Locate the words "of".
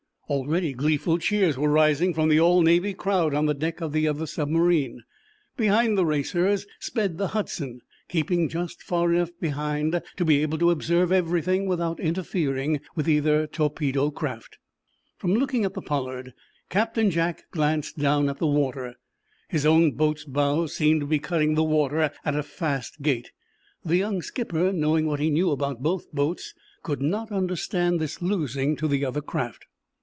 3.81-3.91